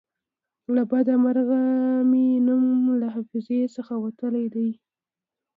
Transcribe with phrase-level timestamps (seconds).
[0.75, 1.61] له بده مرغه
[2.09, 2.65] مې نوم
[3.01, 4.69] له حافظې څخه وتلی دی.